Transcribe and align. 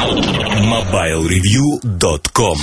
MobileReview.com 0.00 2.56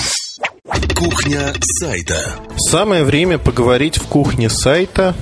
Кухня 0.95 1.53
сайта 1.61 2.39
Самое 2.57 3.03
время 3.03 3.37
поговорить 3.37 3.97
в 3.97 4.07
кухне 4.07 4.49
сайта 4.49 5.13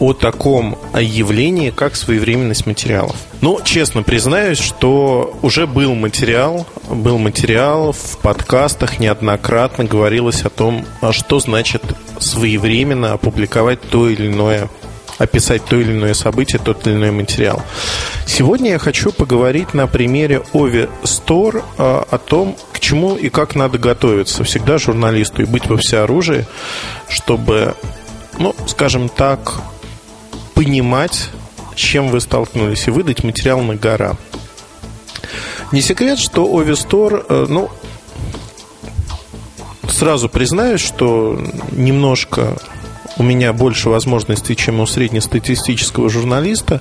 о 0.00 0.12
таком 0.12 0.76
явлении, 0.98 1.70
как 1.70 1.94
своевременность 1.94 2.66
материалов. 2.66 3.14
Ну, 3.40 3.60
честно 3.62 4.02
признаюсь, 4.02 4.58
что 4.58 5.38
уже 5.42 5.68
был 5.68 5.94
материал, 5.94 6.66
был 6.88 7.18
материал 7.18 7.92
в 7.92 8.18
подкастах 8.18 8.98
неоднократно 8.98 9.84
говорилось 9.84 10.42
о 10.42 10.50
том, 10.50 10.84
а 11.00 11.12
что 11.12 11.38
значит 11.38 11.84
своевременно 12.18 13.12
опубликовать 13.12 13.80
то 13.80 14.08
или 14.08 14.26
иное 14.26 14.68
описать 15.20 15.64
то 15.66 15.76
или 15.76 15.92
иное 15.92 16.14
событие, 16.14 16.60
тот 16.64 16.86
или 16.86 16.94
иной 16.94 17.10
материал. 17.10 17.62
Сегодня 18.26 18.70
я 18.70 18.78
хочу 18.78 19.12
поговорить 19.12 19.74
на 19.74 19.86
примере 19.86 20.42
Ови 20.54 20.88
Store 21.02 21.62
а, 21.76 22.06
о 22.10 22.16
том, 22.16 22.56
к 22.72 22.80
чему 22.80 23.16
и 23.16 23.28
как 23.28 23.54
надо 23.54 23.78
готовиться 23.78 24.44
всегда 24.44 24.78
журналисту 24.78 25.42
и 25.42 25.44
быть 25.44 25.66
во 25.66 25.76
всеоружии, 25.76 26.46
чтобы, 27.08 27.74
ну, 28.38 28.56
скажем 28.66 29.10
так, 29.10 29.60
понимать, 30.54 31.28
чем 31.74 32.08
вы 32.08 32.20
столкнулись, 32.20 32.88
и 32.88 32.90
выдать 32.90 33.22
материал 33.22 33.60
на 33.60 33.74
гора. 33.74 34.16
Не 35.70 35.82
секрет, 35.82 36.18
что 36.18 36.46
Ови 36.46 36.72
Store, 36.72 37.26
э, 37.28 37.46
ну, 37.46 37.70
сразу 39.90 40.30
признаюсь, 40.30 40.80
что 40.80 41.38
немножко 41.72 42.56
у 43.20 43.22
меня 43.22 43.52
больше 43.52 43.90
возможностей, 43.90 44.56
чем 44.56 44.80
у 44.80 44.86
среднестатистического 44.86 46.08
журналиста. 46.08 46.80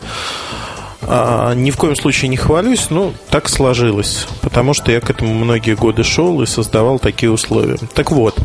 А, 1.01 1.53
ни 1.53 1.69
в 1.69 1.75
коем 1.75 1.97
случае 1.97 2.29
не 2.29 2.37
хвалюсь, 2.37 2.89
но 2.89 3.11
так 3.29 3.49
сложилось, 3.49 4.25
потому 4.41 4.73
что 4.73 4.89
я 4.89 5.01
к 5.01 5.09
этому 5.09 5.33
многие 5.33 5.75
годы 5.75 6.03
шел 6.05 6.41
и 6.41 6.45
создавал 6.45 6.97
такие 6.97 7.29
условия. 7.29 7.77
Так 7.93 8.11
вот, 8.11 8.37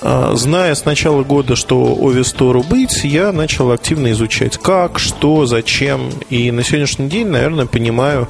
а, 0.00 0.34
зная 0.34 0.74
с 0.74 0.86
начала 0.86 1.22
года, 1.22 1.56
что 1.56 1.94
Овистору 2.00 2.62
быть, 2.62 3.04
я 3.04 3.32
начал 3.32 3.70
активно 3.70 4.10
изучать 4.12 4.56
как, 4.56 4.98
что, 4.98 5.44
зачем. 5.44 6.08
И 6.30 6.50
на 6.50 6.64
сегодняшний 6.64 7.08
день, 7.10 7.28
наверное, 7.28 7.66
понимаю, 7.66 8.28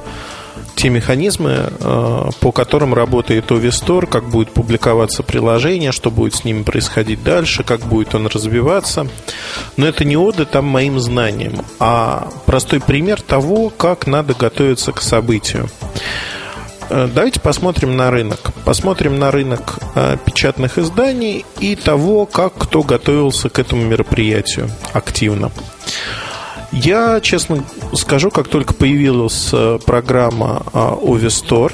те 0.75 0.89
механизмы, 0.89 1.71
э, 1.71 2.31
по 2.41 2.53
которым 2.53 2.95
работает 2.95 3.51
Овистор, 3.51 4.07
как 4.07 4.25
будет 4.25 4.51
публиковаться 4.51 5.23
приложение, 5.23 5.93
что 5.93 6.11
будет 6.11 6.35
с 6.35 6.45
ними 6.45 6.63
происходить 6.63 7.23
дальше, 7.23 7.63
как 7.63 7.81
будет 7.81 8.15
он 8.15 8.27
развиваться. 8.27 9.07
Но 9.77 9.87
это 9.87 10.05
не 10.05 10.17
оды 10.17 10.45
там 10.45 10.67
моим 10.67 10.99
знаниям, 10.99 11.65
а 11.79 12.29
простой 12.47 12.81
пример 12.81 13.21
того, 13.21 13.71
как 13.71 14.07
надо 14.07 14.35
готовиться 14.35 14.93
к 14.93 15.01
событию. 15.01 15.69
Э, 16.91 17.09
давайте 17.13 17.41
посмотрим 17.41 17.97
на 17.97 18.11
рынок. 18.11 18.53
Посмотрим 18.65 19.19
на 19.19 19.31
рынок 19.31 19.79
э, 19.95 20.17
печатных 20.25 20.79
изданий 20.79 21.45
и 21.61 21.77
того, 21.77 22.27
как 22.27 22.55
кто 22.55 22.83
готовился 22.83 23.49
к 23.49 23.59
этому 23.59 23.83
мероприятию 23.85 24.69
активно. 24.93 25.51
Я, 26.73 27.21
честно 27.21 27.65
скажу, 27.95 28.31
как 28.31 28.49
только 28.49 28.75
появилась 28.75 29.51
э, 29.53 29.79
программа 29.85 30.65
Овистор 30.73 31.73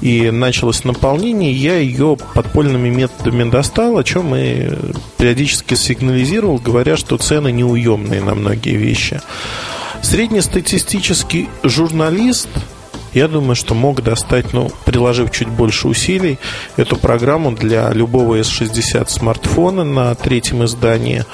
и 0.00 0.30
началось 0.30 0.84
наполнение, 0.84 1.52
я 1.52 1.76
ее 1.76 2.16
подпольными 2.34 2.88
методами 2.88 3.48
достал, 3.50 3.98
о 3.98 4.04
чем 4.04 4.34
и 4.34 4.70
периодически 5.18 5.74
сигнализировал, 5.74 6.58
говоря, 6.58 6.96
что 6.96 7.18
цены 7.18 7.52
неуемные 7.52 8.22
на 8.22 8.34
многие 8.34 8.76
вещи. 8.76 9.20
Среднестатистический 10.02 11.48
журналист 11.62 12.48
я 13.12 13.28
думаю, 13.28 13.56
что 13.56 13.74
мог 13.74 14.02
достать, 14.02 14.52
ну, 14.52 14.70
приложив 14.84 15.32
чуть 15.32 15.48
больше 15.48 15.88
усилий, 15.88 16.38
эту 16.76 16.96
программу 16.96 17.52
для 17.52 17.90
любого 17.90 18.38
S60 18.38 19.08
смартфона 19.08 19.84
на 19.84 20.14
третьем 20.14 20.64
издании 20.64 21.24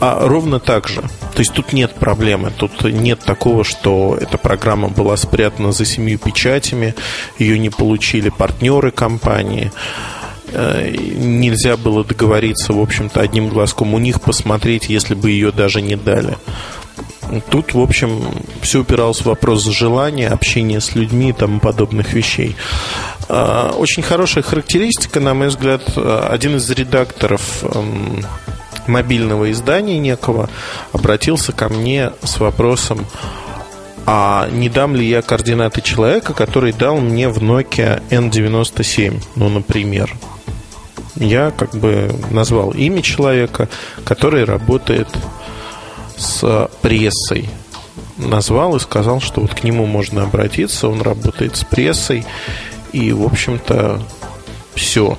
а 0.00 0.26
ровно 0.26 0.58
так 0.58 0.88
же. 0.88 1.02
То 1.34 1.38
есть 1.38 1.52
тут 1.52 1.72
нет 1.72 1.94
проблемы, 1.94 2.50
тут 2.56 2.82
нет 2.84 3.20
такого, 3.20 3.64
что 3.64 4.16
эта 4.20 4.38
программа 4.38 4.88
была 4.88 5.16
спрятана 5.16 5.72
за 5.72 5.84
семью 5.84 6.18
печатями, 6.18 6.94
ее 7.38 7.58
не 7.58 7.70
получили 7.70 8.28
партнеры 8.28 8.90
компании 8.90 9.70
э, 10.52 10.94
нельзя 10.96 11.76
было 11.76 12.04
договориться, 12.04 12.72
в 12.72 12.80
общем-то, 12.80 13.20
одним 13.20 13.48
глазком 13.48 13.94
у 13.94 13.98
них 13.98 14.20
посмотреть, 14.20 14.88
если 14.88 15.14
бы 15.14 15.30
ее 15.30 15.52
даже 15.52 15.80
не 15.80 15.96
дали. 15.96 16.36
Тут, 17.50 17.72
в 17.72 17.80
общем, 17.80 18.22
все 18.60 18.80
упиралось 18.80 19.20
в 19.20 19.26
вопрос 19.26 19.64
желания, 19.64 20.28
общения 20.28 20.80
с 20.80 20.94
людьми 20.94 21.30
и 21.30 21.32
тому 21.32 21.60
подобных 21.60 22.12
вещей. 22.12 22.56
А, 23.28 23.72
очень 23.78 24.02
хорошая 24.02 24.44
характеристика, 24.44 25.20
на 25.20 25.32
мой 25.32 25.48
взгляд, 25.48 25.96
один 25.96 26.56
из 26.56 26.68
редакторов 26.68 27.62
эм, 27.62 28.26
мобильного 28.86 29.50
издания 29.50 29.98
некого 29.98 30.48
обратился 30.92 31.52
ко 31.52 31.68
мне 31.68 32.12
с 32.22 32.38
вопросом, 32.40 33.06
а 34.06 34.48
не 34.50 34.68
дам 34.68 34.96
ли 34.96 35.08
я 35.08 35.22
координаты 35.22 35.80
человека, 35.80 36.34
который 36.34 36.72
дал 36.72 36.98
мне 36.98 37.28
в 37.28 37.38
Nokia 37.38 38.02
N97, 38.10 39.22
ну, 39.36 39.48
например. 39.48 40.14
Я 41.14 41.50
как 41.50 41.74
бы 41.74 42.12
назвал 42.30 42.70
имя 42.70 43.02
человека, 43.02 43.68
который 44.04 44.44
работает 44.44 45.08
с 46.16 46.68
прессой. 46.80 47.48
Назвал 48.16 48.76
и 48.76 48.80
сказал, 48.80 49.20
что 49.20 49.40
вот 49.40 49.54
к 49.54 49.62
нему 49.62 49.86
можно 49.86 50.24
обратиться, 50.24 50.88
он 50.88 51.02
работает 51.02 51.56
с 51.56 51.64
прессой, 51.64 52.24
и, 52.92 53.12
в 53.12 53.22
общем-то, 53.24 54.02
все 54.74 55.16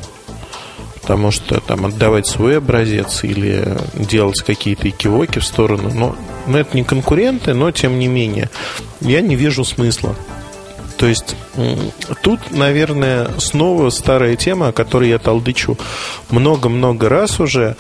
потому 1.04 1.32
что 1.32 1.60
там 1.60 1.86
отдавать 1.86 2.26
свой 2.28 2.58
образец 2.58 3.24
или 3.26 3.78
делать 3.94 4.42
какие-то 4.42 4.90
экивоки 4.90 5.40
в 5.40 5.46
сторону, 5.46 5.92
но, 5.94 6.16
но 6.48 6.58
это 6.58 6.76
не 6.76 6.84
конкуренты, 6.84 7.54
но 7.54 7.72
тем 7.72 8.00
не 8.00 8.08
менее 8.08 8.50
я 9.02 9.20
не 9.22 9.36
вижу 9.36 9.66
смысла. 9.66 10.16
То 10.98 11.08
есть 11.08 11.36
тут, 12.22 12.52
наверное, 12.52 13.28
снова 13.38 13.90
старая 13.90 14.38
тема, 14.38 14.70
о 14.70 14.72
которой 14.72 15.10
я 15.10 15.20
толдычу 15.20 15.78
много-много 16.30 17.10
раз 17.10 17.42
уже. 17.42 17.76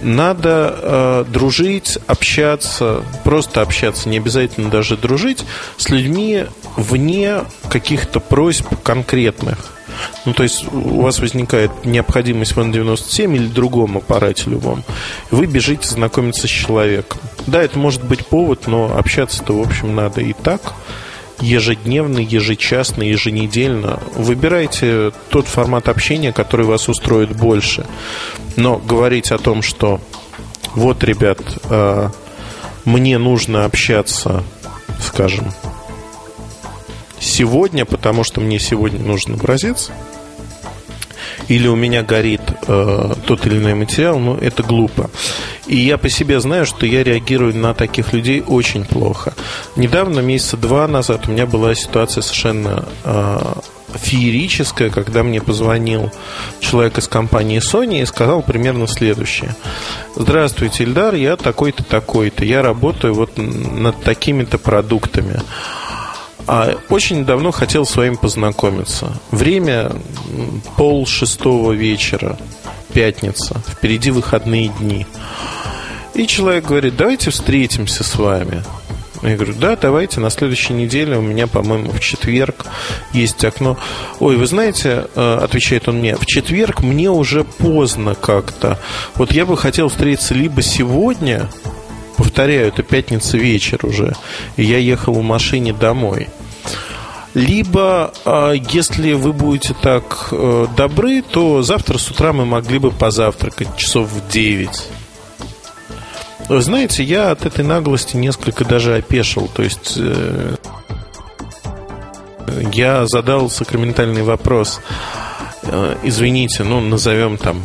Надо 0.00 0.74
э, 0.80 1.24
дружить, 1.28 1.98
общаться, 2.06 3.02
просто 3.24 3.62
общаться, 3.62 4.08
не 4.08 4.18
обязательно 4.18 4.68
даже 4.68 4.96
дружить 4.96 5.44
с 5.76 5.88
людьми 5.90 6.46
вне 6.76 7.42
каких-то 7.68 8.20
просьб 8.20 8.66
конкретных. 8.82 9.81
Ну, 10.24 10.34
то 10.34 10.42
есть 10.42 10.64
у 10.72 11.00
вас 11.02 11.18
возникает 11.20 11.84
необходимость 11.84 12.56
в 12.56 12.60
N97 12.60 13.34
или 13.34 13.46
другом 13.46 13.98
аппарате 13.98 14.50
любом. 14.50 14.84
Вы 15.30 15.46
бежите 15.46 15.88
знакомиться 15.88 16.46
с 16.46 16.50
человеком. 16.50 17.20
Да, 17.46 17.62
это 17.62 17.78
может 17.78 18.04
быть 18.04 18.26
повод, 18.26 18.66
но 18.66 18.96
общаться-то, 18.96 19.52
в 19.56 19.62
общем, 19.62 19.94
надо 19.94 20.20
и 20.20 20.32
так 20.32 20.74
ежедневно, 21.40 22.20
ежечасно, 22.20 23.02
еженедельно. 23.02 24.00
Выбирайте 24.14 25.12
тот 25.28 25.46
формат 25.46 25.88
общения, 25.88 26.32
который 26.32 26.64
вас 26.64 26.88
устроит 26.88 27.36
больше. 27.36 27.84
Но 28.56 28.76
говорить 28.78 29.32
о 29.32 29.38
том, 29.38 29.62
что 29.62 30.00
вот, 30.74 31.04
ребят, 31.04 31.38
э, 31.68 32.08
мне 32.84 33.18
нужно 33.18 33.64
общаться, 33.64 34.42
скажем, 35.00 35.52
сегодня, 37.22 37.84
потому 37.84 38.24
что 38.24 38.40
мне 38.40 38.58
сегодня 38.58 38.98
нужен 39.00 39.34
образец, 39.34 39.90
или 41.48 41.66
у 41.68 41.76
меня 41.76 42.02
горит 42.02 42.42
э, 42.66 43.14
тот 43.26 43.46
или 43.46 43.58
иной 43.58 43.74
материал, 43.74 44.18
ну, 44.18 44.36
это 44.36 44.62
глупо. 44.62 45.10
И 45.66 45.76
я 45.76 45.98
по 45.98 46.08
себе 46.08 46.40
знаю, 46.40 46.66
что 46.66 46.86
я 46.86 47.02
реагирую 47.04 47.54
на 47.56 47.74
таких 47.74 48.12
людей 48.12 48.42
очень 48.46 48.84
плохо. 48.84 49.34
Недавно, 49.76 50.20
месяца 50.20 50.56
два 50.56 50.86
назад, 50.88 51.28
у 51.28 51.32
меня 51.32 51.46
была 51.46 51.74
ситуация 51.74 52.22
совершенно 52.22 52.84
э, 53.04 53.38
феерическая, 53.94 54.90
когда 54.90 55.22
мне 55.22 55.40
позвонил 55.40 56.10
человек 56.60 56.98
из 56.98 57.08
компании 57.08 57.60
Sony 57.60 58.02
и 58.02 58.06
сказал 58.06 58.42
примерно 58.42 58.86
следующее. 58.86 59.54
Здравствуйте, 60.16 60.84
Ильдар, 60.84 61.14
я 61.14 61.36
такой-то, 61.36 61.84
такой-то. 61.84 62.44
Я 62.44 62.62
работаю 62.62 63.14
вот 63.14 63.36
над 63.36 64.02
такими-то 64.02 64.58
продуктами. 64.58 65.40
А 66.46 66.76
очень 66.88 67.24
давно 67.24 67.50
хотел 67.50 67.86
с 67.86 67.96
вами 67.96 68.16
познакомиться. 68.16 69.12
Время 69.30 69.92
пол 70.76 71.06
шестого 71.06 71.72
вечера, 71.72 72.38
пятница, 72.92 73.62
впереди 73.68 74.10
выходные 74.10 74.68
дни. 74.68 75.06
И 76.14 76.26
человек 76.26 76.66
говорит, 76.66 76.96
давайте 76.96 77.30
встретимся 77.30 78.04
с 78.04 78.16
вами. 78.16 78.62
Я 79.22 79.36
говорю, 79.36 79.54
да, 79.54 79.76
давайте, 79.76 80.18
на 80.18 80.30
следующей 80.30 80.72
неделе 80.72 81.16
у 81.16 81.22
меня, 81.22 81.46
по-моему, 81.46 81.92
в 81.92 82.00
четверг 82.00 82.66
есть 83.12 83.44
окно. 83.44 83.78
Ой, 84.18 84.36
вы 84.36 84.46
знаете, 84.46 85.06
э, 85.14 85.38
отвечает 85.40 85.88
он 85.88 85.98
мне, 85.98 86.16
в 86.16 86.26
четверг 86.26 86.80
мне 86.80 87.08
уже 87.08 87.44
поздно 87.44 88.16
как-то. 88.16 88.80
Вот 89.14 89.30
я 89.30 89.46
бы 89.46 89.56
хотел 89.56 89.88
встретиться 89.88 90.34
либо 90.34 90.60
сегодня, 90.60 91.48
повторяю, 92.16 92.68
это 92.68 92.82
пятница 92.82 93.36
вечер 93.36 93.84
уже, 93.84 94.14
и 94.56 94.64
я 94.64 94.78
ехал 94.78 95.14
в 95.14 95.22
машине 95.22 95.72
домой. 95.72 96.28
Либо, 97.34 98.12
а, 98.24 98.52
если 98.52 99.14
вы 99.14 99.32
будете 99.32 99.74
так 99.74 100.28
э, 100.32 100.66
добры, 100.76 101.22
то 101.22 101.62
завтра 101.62 101.96
с 101.96 102.10
утра 102.10 102.34
мы 102.34 102.44
могли 102.44 102.78
бы 102.78 102.90
позавтракать 102.90 103.74
часов 103.76 104.10
в 104.10 104.30
9. 104.30 104.68
Вы 106.48 106.60
знаете, 106.60 107.02
я 107.02 107.30
от 107.30 107.46
этой 107.46 107.64
наглости 107.64 108.16
несколько 108.16 108.66
даже 108.66 108.96
опешил. 108.96 109.48
То 109.48 109.62
есть 109.62 109.94
э, 109.96 110.56
я 112.74 113.06
задал 113.06 113.48
сакраментальный 113.48 114.22
вопрос. 114.22 114.80
Э, 115.62 115.96
извините, 116.02 116.64
ну, 116.64 116.80
назовем 116.80 117.38
там 117.38 117.62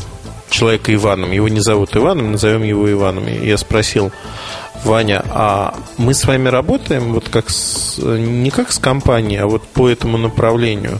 человека 0.49 0.93
Иваном. 0.93 1.31
Его 1.31 1.47
не 1.47 1.59
зовут 1.59 1.95
Иваном, 1.95 2.31
назовем 2.31 2.63
его 2.63 2.91
Иваном. 2.91 3.27
Я 3.27 3.57
спросил, 3.57 4.11
Ваня, 4.83 5.23
а 5.29 5.75
мы 5.97 6.13
с 6.13 6.25
вами 6.25 6.49
работаем 6.49 7.13
вот 7.13 7.29
как 7.29 7.49
с, 7.49 7.97
не 7.97 8.49
как 8.51 8.71
с 8.71 8.79
компанией, 8.79 9.39
а 9.39 9.47
вот 9.47 9.63
по 9.63 9.89
этому 9.89 10.17
направлению? 10.17 10.99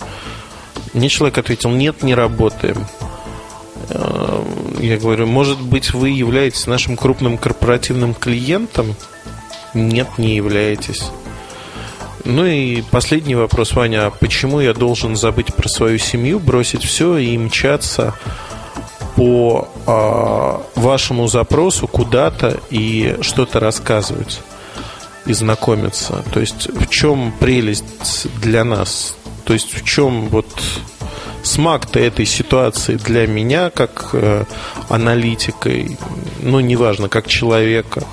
Мне 0.94 1.10
человек 1.10 1.38
ответил, 1.38 1.70
нет, 1.70 2.04
не 2.04 2.16
работаем. 2.16 2.86
Я 4.80 4.98
говорю, 4.98 5.28
может 5.28 5.62
быть, 5.62 5.94
вы 5.94 6.10
являетесь 6.10 6.68
нашим 6.68 6.98
крупным 6.98 7.38
корпоративным 7.38 8.14
клиентом? 8.14 8.96
Нет, 9.74 10.08
не 10.18 10.36
являетесь. 10.36 11.12
Ну 12.26 12.46
и 12.46 12.82
последний 12.82 13.36
вопрос, 13.36 13.74
Ваня. 13.74 14.08
А 14.08 14.12
почему 14.12 14.60
я 14.60 14.74
должен 14.74 15.16
забыть 15.16 15.54
про 15.54 15.70
свою 15.70 15.98
семью, 15.98 16.40
бросить 16.40 16.84
все 16.84 17.18
и 17.18 17.38
мчаться 17.38 18.14
по 19.18 19.68
э, 19.88 20.80
вашему 20.80 21.28
запросу 21.28 21.88
куда-то 21.88 22.60
и 22.70 23.18
что-то 23.22 23.60
рассказывать 23.60 24.42
и 25.26 25.34
знакомиться? 25.34 26.24
То 26.32 26.40
есть 26.40 26.70
в 26.70 26.88
чем 26.88 27.34
прелесть 27.40 28.28
для 28.40 28.64
нас? 28.64 29.16
То 29.44 29.54
есть 29.54 29.74
в 29.74 29.84
чем 29.84 30.28
вот 30.30 30.48
смак-то 31.42 32.00
этой 32.00 32.28
ситуации 32.28 32.96
для 32.96 33.26
меня 33.26 33.72
как 33.72 34.10
э, 34.14 34.44
аналитика, 34.88 35.72
ну 36.44 36.60
неважно, 36.60 37.10
как 37.10 37.28
человека? 37.28 38.04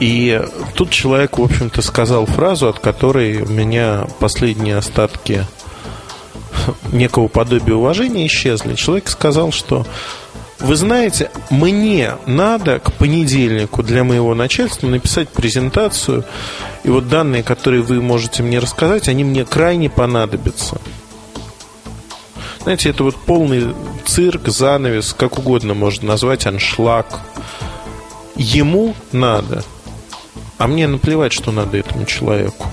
И 0.00 0.42
тут 0.74 0.88
человек, 0.88 1.36
в 1.36 1.42
общем-то, 1.42 1.82
сказал 1.82 2.24
фразу, 2.24 2.68
от 2.68 2.78
которой 2.78 3.42
у 3.42 3.48
меня 3.48 4.06
последние 4.20 4.76
остатки 4.76 5.44
некого 6.92 7.28
подобия 7.28 7.74
уважения 7.74 8.26
исчезли. 8.26 8.74
Человек 8.74 9.08
сказал, 9.08 9.52
что 9.52 9.86
вы 10.58 10.76
знаете, 10.76 11.30
мне 11.50 12.12
надо 12.26 12.78
к 12.78 12.92
понедельнику 12.92 13.82
для 13.82 14.04
моего 14.04 14.34
начальства 14.34 14.86
написать 14.86 15.28
презентацию, 15.28 16.24
и 16.82 16.88
вот 16.88 17.08
данные, 17.08 17.42
которые 17.42 17.82
вы 17.82 18.00
можете 18.00 18.42
мне 18.42 18.58
рассказать, 18.58 19.08
они 19.08 19.24
мне 19.24 19.44
крайне 19.44 19.90
понадобятся. 19.90 20.80
Знаете, 22.62 22.90
это 22.90 23.04
вот 23.04 23.16
полный 23.16 23.74
цирк, 24.06 24.48
занавес, 24.48 25.12
как 25.12 25.38
угодно 25.38 25.74
можно 25.74 26.08
назвать, 26.08 26.46
аншлаг. 26.46 27.20
Ему 28.34 28.94
надо– 29.12 29.62
а 30.58 30.66
мне 30.66 30.86
наплевать, 30.86 31.32
что 31.32 31.52
надо 31.52 31.76
этому 31.76 32.06
человеку. 32.06 32.70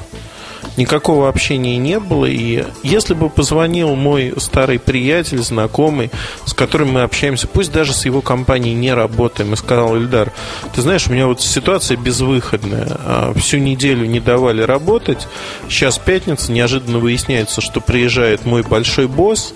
Никакого 0.76 1.30
общения 1.30 1.78
не 1.78 2.00
было, 2.00 2.26
и 2.26 2.66
если 2.82 3.14
бы 3.14 3.30
позвонил 3.30 3.96
мой 3.96 4.34
старый 4.38 4.80
приятель, 4.80 5.40
знакомый, 5.40 6.10
с 6.46 6.54
которым 6.54 6.94
мы 6.94 7.02
общаемся, 7.02 7.48
пусть 7.48 7.72
даже 7.72 7.94
с 7.94 8.06
его 8.06 8.22
компанией 8.22 8.74
не 8.74 8.94
работаем, 8.94 9.54
и 9.54 9.56
сказал, 9.56 9.96
Ильдар, 9.96 10.32
ты 10.74 10.82
знаешь, 10.82 11.08
у 11.08 11.12
меня 11.12 11.28
вот 11.28 11.42
ситуация 11.42 11.96
безвыходная, 11.96 12.88
а 13.06 13.34
всю 13.36 13.58
неделю 13.58 14.06
не 14.06 14.20
давали 14.20 14.64
работать, 14.64 15.28
сейчас 15.70 16.00
пятница, 16.00 16.52
неожиданно 16.52 16.98
выясняется, 16.98 17.62
что 17.62 17.80
приезжает 17.80 18.46
мой 18.46 18.64
большой 18.64 19.08
босс, 19.08 19.54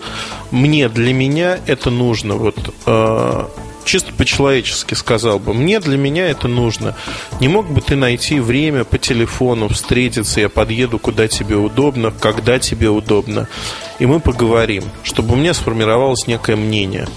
мне, 0.52 0.88
для 0.88 1.14
меня 1.14 1.58
это 1.66 1.90
нужно, 1.90 2.36
вот 2.36 2.74
а, 2.86 3.50
чисто 3.88 4.14
по-человечески 4.14 4.94
сказал 4.94 5.40
бы, 5.40 5.54
мне 5.54 5.80
для 5.80 5.98
меня 5.98 6.28
это 6.28 6.48
нужно. 6.48 6.96
Не 7.40 7.48
мог 7.48 7.72
бы 7.72 7.82
ты 7.82 7.96
найти 7.96 8.40
время 8.40 8.84
по 8.84 8.98
телефону, 8.98 9.70
встретиться, 9.70 10.42
я 10.42 10.50
подъеду, 10.50 11.00
куда 11.00 11.28
тебе 11.28 11.56
удобно, 11.56 12.12
когда 12.12 12.60
тебе 12.60 12.90
удобно, 12.90 13.48
и 13.98 14.06
мы 14.06 14.20
поговорим, 14.20 14.84
чтобы 15.04 15.34
у 15.34 15.38
меня 15.38 15.54
сформировалось 15.54 16.28
некое 16.28 16.56
мнение. 16.56 17.08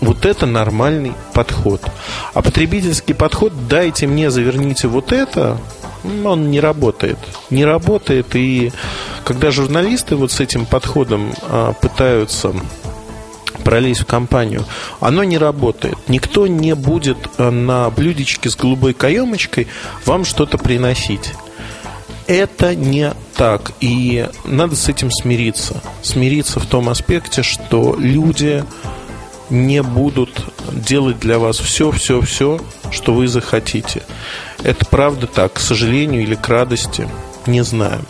Вот 0.00 0.26
это 0.26 0.46
нормальный 0.46 1.12
подход. 1.34 1.82
А 2.34 2.42
потребительский 2.42 3.14
подход 3.14 3.52
«дайте 3.68 4.06
мне, 4.06 4.30
заверните 4.30 4.86
вот 4.86 5.12
это», 5.12 5.58
он 6.24 6.50
не 6.50 6.60
работает. 6.60 7.18
Не 7.50 7.64
работает, 7.64 8.34
и 8.34 8.72
когда 9.24 9.50
журналисты 9.50 10.14
вот 10.14 10.30
с 10.30 10.40
этим 10.40 10.66
подходом 10.66 11.32
а, 11.42 11.72
пытаются 11.72 12.54
пролезть 13.68 14.00
в 14.00 14.06
компанию, 14.06 14.64
оно 14.98 15.24
не 15.24 15.36
работает. 15.36 15.98
Никто 16.08 16.46
не 16.46 16.74
будет 16.74 17.18
э, 17.36 17.50
на 17.50 17.90
блюдечке 17.90 18.48
с 18.48 18.56
голубой 18.56 18.94
каемочкой 18.94 19.68
вам 20.06 20.24
что-то 20.24 20.56
приносить. 20.56 21.34
Это 22.26 22.74
не 22.74 23.12
так. 23.36 23.72
И 23.80 24.26
надо 24.46 24.74
с 24.74 24.88
этим 24.88 25.10
смириться. 25.10 25.82
Смириться 26.00 26.60
в 26.60 26.64
том 26.64 26.88
аспекте, 26.88 27.42
что 27.42 27.94
люди 27.98 28.64
не 29.50 29.82
будут 29.82 30.30
делать 30.72 31.18
для 31.18 31.38
вас 31.38 31.58
все, 31.58 31.90
все, 31.90 32.22
все, 32.22 32.58
что 32.90 33.12
вы 33.12 33.28
захотите. 33.28 34.02
Это 34.62 34.86
правда 34.86 35.26
так, 35.26 35.52
к 35.52 35.58
сожалению 35.58 36.22
или 36.22 36.36
к 36.36 36.48
радости, 36.48 37.06
не 37.46 37.62
знаю. 37.62 38.00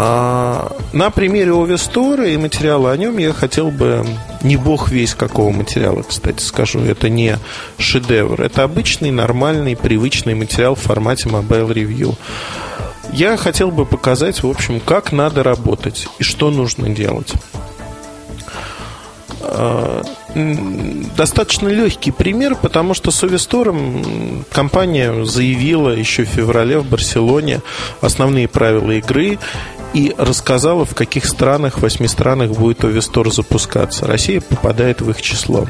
А, 0.00 0.76
на 0.92 1.10
примере 1.10 1.50
Овестора 1.50 2.28
и 2.28 2.36
материала 2.36 2.92
о 2.92 2.96
нем 2.96 3.18
я 3.18 3.32
хотел 3.32 3.72
бы 3.72 4.06
не 4.42 4.56
бог 4.56 4.90
весь 4.90 5.12
какого 5.12 5.50
материала, 5.50 6.04
кстати, 6.04 6.40
скажу. 6.40 6.78
Это 6.78 7.08
не 7.08 7.36
шедевр. 7.78 8.40
Это 8.40 8.62
обычный, 8.62 9.10
нормальный, 9.10 9.74
привычный 9.74 10.36
материал 10.36 10.76
в 10.76 10.80
формате 10.80 11.28
Mobile 11.28 11.72
Review. 11.72 12.14
Я 13.12 13.36
хотел 13.36 13.72
бы 13.72 13.84
показать, 13.84 14.40
в 14.44 14.46
общем, 14.46 14.78
как 14.78 15.10
надо 15.10 15.42
работать 15.42 16.06
и 16.20 16.22
что 16.22 16.52
нужно 16.52 16.90
делать. 16.90 17.32
А, 19.40 20.02
достаточно 21.16 21.68
легкий 21.68 22.12
пример, 22.12 22.54
потому 22.54 22.94
что 22.94 23.10
с 23.10 23.24
Овестором 23.24 24.44
компания 24.52 25.24
заявила 25.24 25.90
еще 25.90 26.24
в 26.24 26.28
феврале 26.28 26.78
в 26.78 26.86
Барселоне 26.86 27.62
основные 28.00 28.46
правила 28.46 28.92
игры 28.92 29.40
и 29.94 30.14
рассказала, 30.16 30.84
в 30.84 30.94
каких 30.94 31.24
странах, 31.24 31.78
в 31.78 31.82
восьми 31.82 32.08
странах 32.08 32.50
будет 32.52 32.84
Овестор 32.84 33.32
запускаться. 33.32 34.06
Россия 34.06 34.40
попадает 34.40 35.00
в 35.00 35.10
их 35.10 35.22
число. 35.22 35.66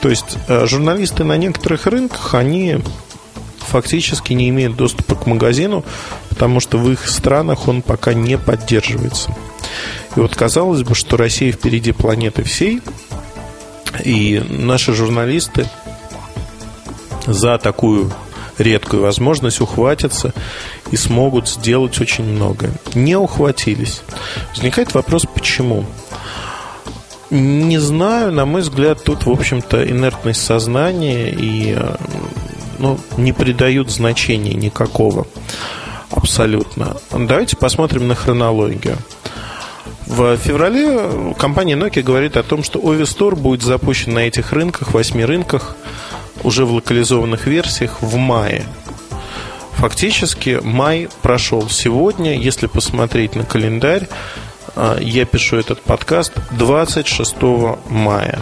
То 0.00 0.08
есть 0.08 0.36
э, 0.48 0.66
журналисты 0.66 1.24
на 1.24 1.36
некоторых 1.36 1.86
рынках, 1.86 2.34
они 2.34 2.78
фактически 3.58 4.32
не 4.32 4.48
имеют 4.50 4.76
доступа 4.76 5.14
к 5.14 5.26
магазину, 5.26 5.84
потому 6.28 6.60
что 6.60 6.78
в 6.78 6.90
их 6.90 7.08
странах 7.08 7.68
он 7.68 7.82
пока 7.82 8.14
не 8.14 8.38
поддерживается. 8.38 9.34
И 10.16 10.20
вот 10.20 10.34
казалось 10.34 10.82
бы, 10.82 10.94
что 10.94 11.16
Россия 11.16 11.52
впереди 11.52 11.92
планеты 11.92 12.42
всей, 12.44 12.82
и 14.04 14.44
наши 14.48 14.92
журналисты 14.92 15.68
за 17.26 17.58
такую 17.58 18.12
редкую 18.58 19.02
возможность 19.02 19.60
ухватятся 19.60 20.32
и 20.90 20.96
смогут 20.96 21.48
сделать 21.48 22.00
очень 22.00 22.24
многое. 22.24 22.72
Не 22.94 23.16
ухватились. 23.16 24.02
Возникает 24.50 24.94
вопрос, 24.94 25.26
почему? 25.32 25.84
Не 27.30 27.78
знаю, 27.78 28.32
на 28.32 28.46
мой 28.46 28.60
взгляд, 28.60 29.02
тут, 29.02 29.26
в 29.26 29.30
общем-то, 29.30 29.88
инертность 29.88 30.44
сознания 30.44 31.30
и 31.30 31.76
ну, 32.78 32.98
не 33.16 33.32
придают 33.32 33.90
значения 33.90 34.54
никакого. 34.54 35.26
Абсолютно. 36.10 36.96
Давайте 37.10 37.56
посмотрим 37.56 38.06
на 38.06 38.14
хронологию. 38.14 38.98
В 40.06 40.36
феврале 40.36 41.34
компания 41.38 41.74
Nokia 41.76 42.02
говорит 42.02 42.36
о 42.36 42.42
том, 42.42 42.62
что 42.62 42.78
Ovi 42.78 43.02
Store 43.02 43.34
будет 43.34 43.62
запущен 43.62 44.14
на 44.14 44.20
этих 44.20 44.52
рынках, 44.52 44.92
восьми 44.92 45.24
рынках, 45.24 45.76
уже 46.42 46.64
в 46.64 46.72
локализованных 46.72 47.46
версиях 47.46 48.02
в 48.02 48.16
мае. 48.16 48.64
Фактически 49.72 50.60
май 50.62 51.08
прошел 51.22 51.68
сегодня, 51.68 52.38
если 52.38 52.66
посмотреть 52.66 53.34
на 53.34 53.44
календарь, 53.44 54.08
а, 54.76 54.98
я 55.00 55.24
пишу 55.24 55.56
этот 55.56 55.80
подкаст 55.82 56.32
26 56.52 57.78
мая. 57.88 58.40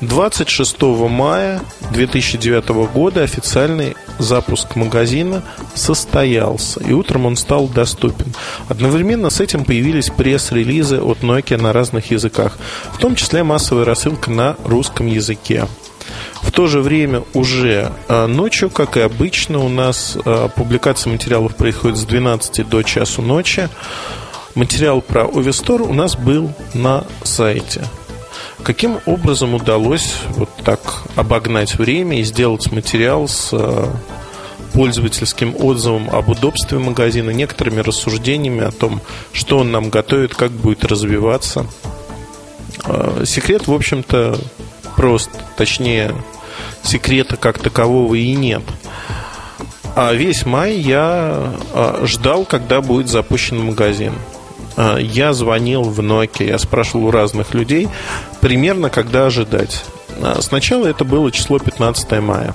26 0.00 1.08
мая 1.08 1.60
2009 1.92 2.68
года 2.92 3.22
официальный 3.22 3.96
запуск 4.18 4.76
магазина 4.76 5.42
состоялся, 5.74 6.80
и 6.80 6.92
утром 6.92 7.26
он 7.26 7.36
стал 7.36 7.66
доступен. 7.68 8.32
Одновременно 8.68 9.30
с 9.30 9.40
этим 9.40 9.64
появились 9.64 10.10
пресс-релизы 10.10 11.00
от 11.00 11.20
Nokia 11.20 11.60
на 11.60 11.72
разных 11.72 12.10
языках, 12.10 12.58
в 12.92 12.98
том 12.98 13.14
числе 13.14 13.42
массовая 13.42 13.84
рассылка 13.84 14.30
на 14.30 14.56
русском 14.64 15.06
языке. 15.06 15.66
В 16.42 16.50
то 16.50 16.66
же 16.66 16.80
время 16.80 17.22
уже 17.34 17.92
а, 18.08 18.26
ночью, 18.26 18.70
как 18.70 18.96
и 18.96 19.00
обычно, 19.00 19.58
у 19.60 19.68
нас 19.68 20.16
а, 20.24 20.48
публикация 20.48 21.12
материалов 21.12 21.56
происходит 21.56 21.96
с 21.96 22.04
12 22.04 22.68
до 22.68 22.82
часу 22.82 23.22
ночи. 23.22 23.68
Материал 24.54 25.00
про 25.00 25.24
Овестор 25.24 25.82
у 25.82 25.92
нас 25.92 26.16
был 26.16 26.52
на 26.74 27.04
сайте. 27.22 27.84
Каким 28.62 28.98
образом 29.06 29.54
удалось 29.54 30.14
вот 30.28 30.48
так 30.64 31.02
обогнать 31.14 31.76
время 31.76 32.20
и 32.20 32.24
сделать 32.24 32.70
материал 32.72 33.28
с 33.28 33.50
а, 33.52 33.92
пользовательским 34.72 35.54
отзывом 35.58 36.10
об 36.10 36.28
удобстве 36.28 36.78
магазина, 36.78 37.30
некоторыми 37.30 37.80
рассуждениями 37.80 38.62
о 38.62 38.72
том, 38.72 39.00
что 39.32 39.58
он 39.58 39.70
нам 39.70 39.88
готовит, 39.88 40.34
как 40.34 40.50
будет 40.50 40.84
развиваться. 40.84 41.66
Секрет, 43.24 43.66
в 43.66 43.72
общем-то, 43.72 44.38
прост. 44.96 45.30
Точнее, 45.56 46.14
секрета 46.82 47.36
как 47.36 47.58
такового 47.58 48.14
и 48.14 48.34
нет. 48.34 48.62
А 49.94 50.12
весь 50.12 50.44
май 50.44 50.74
я 50.74 51.52
а, 51.72 52.02
ждал, 52.04 52.44
когда 52.44 52.80
будет 52.80 53.08
запущен 53.08 53.58
магазин. 53.58 54.12
А, 54.76 54.98
я 54.98 55.32
звонил 55.32 55.82
в 55.82 56.00
Nokia, 56.00 56.48
я 56.48 56.58
спрашивал 56.58 57.06
у 57.06 57.10
разных 57.10 57.54
людей, 57.54 57.88
примерно 58.40 58.90
когда 58.90 59.26
ожидать. 59.26 59.84
А, 60.20 60.40
сначала 60.42 60.86
это 60.86 61.04
было 61.04 61.32
число 61.32 61.58
15 61.58 62.20
мая. 62.20 62.54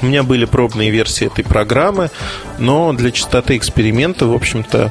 У 0.00 0.06
меня 0.06 0.22
были 0.22 0.46
пробные 0.46 0.90
версии 0.90 1.26
этой 1.26 1.44
программы, 1.44 2.10
но 2.58 2.92
для 2.92 3.10
частоты 3.10 3.56
эксперимента, 3.56 4.26
в 4.26 4.34
общем-то, 4.34 4.90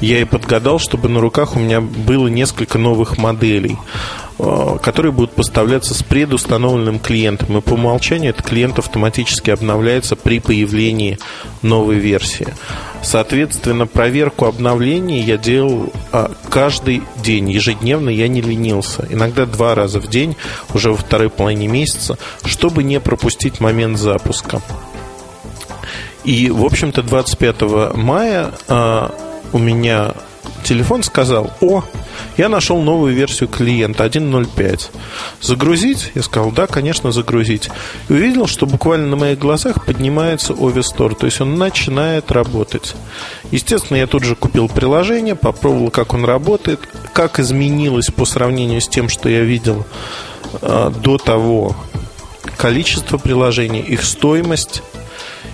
я 0.00 0.20
и 0.20 0.24
подгадал, 0.24 0.78
чтобы 0.78 1.08
на 1.08 1.20
руках 1.20 1.56
у 1.56 1.58
меня 1.58 1.80
было 1.80 2.28
несколько 2.28 2.78
новых 2.78 3.18
моделей. 3.18 3.76
Э, 4.42 4.78
которые 4.80 5.12
будут 5.12 5.32
поставляться 5.32 5.92
с 5.92 6.02
предустановленным 6.02 6.98
клиентом. 6.98 7.58
И 7.58 7.60
по 7.60 7.74
умолчанию 7.74 8.30
этот 8.30 8.46
клиент 8.46 8.78
автоматически 8.78 9.50
обновляется 9.50 10.16
при 10.16 10.40
появлении 10.40 11.18
новой 11.60 11.96
версии. 11.96 12.48
Соответственно, 13.02 13.86
проверку 13.86 14.46
обновлений 14.46 15.20
я 15.20 15.36
делал 15.36 15.92
а, 16.12 16.32
каждый 16.48 17.02
день, 17.16 17.50
ежедневно 17.50 18.08
я 18.08 18.28
не 18.28 18.40
ленился. 18.40 19.06
Иногда 19.10 19.44
два 19.44 19.74
раза 19.74 20.00
в 20.00 20.08
день, 20.08 20.36
уже 20.72 20.90
во 20.90 20.96
второй 20.96 21.28
половине 21.28 21.66
месяца, 21.68 22.16
чтобы 22.42 22.82
не 22.82 22.98
пропустить 22.98 23.60
момент 23.60 23.98
запуска. 23.98 24.62
И, 26.24 26.50
в 26.50 26.64
общем-то, 26.64 27.02
25 27.02 27.62
мая 27.94 28.52
а, 28.68 29.14
у 29.52 29.58
меня 29.58 30.14
телефон 30.62 31.02
сказал, 31.02 31.50
о, 31.60 31.84
я 32.36 32.48
нашел 32.48 32.80
новую 32.80 33.14
версию 33.14 33.48
клиента 33.48 34.04
1.05. 34.04 34.90
Загрузить? 35.40 36.12
Я 36.14 36.22
сказал, 36.22 36.50
да, 36.50 36.66
конечно, 36.66 37.12
загрузить. 37.12 37.68
И 38.08 38.12
увидел, 38.12 38.46
что 38.46 38.66
буквально 38.66 39.08
на 39.08 39.16
моих 39.16 39.38
глазах 39.38 39.84
поднимается 39.84 40.54
Овестор, 40.58 41.14
то 41.14 41.26
есть 41.26 41.40
он 41.40 41.56
начинает 41.56 42.30
работать. 42.32 42.94
Естественно, 43.50 43.98
я 43.98 44.06
тут 44.06 44.24
же 44.24 44.36
купил 44.36 44.68
приложение, 44.68 45.34
попробовал, 45.34 45.90
как 45.90 46.14
он 46.14 46.24
работает, 46.24 46.80
как 47.12 47.38
изменилось 47.38 48.06
по 48.06 48.24
сравнению 48.24 48.80
с 48.80 48.88
тем, 48.88 49.08
что 49.08 49.28
я 49.28 49.40
видел 49.42 49.84
э, 50.62 50.92
до 51.02 51.18
того 51.18 51.76
количество 52.56 53.18
приложений, 53.18 53.80
их 53.80 54.04
стоимость 54.04 54.82